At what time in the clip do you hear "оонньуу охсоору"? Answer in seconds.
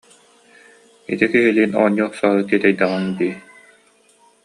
1.81-2.43